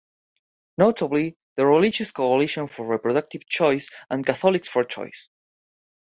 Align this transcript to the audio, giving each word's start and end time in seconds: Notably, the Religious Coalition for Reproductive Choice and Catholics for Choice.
Notably, 0.79 1.37
the 1.53 1.67
Religious 1.67 2.09
Coalition 2.09 2.65
for 2.65 2.87
Reproductive 2.87 3.47
Choice 3.47 3.87
and 4.09 4.25
Catholics 4.25 4.67
for 4.67 4.83
Choice. 4.83 5.29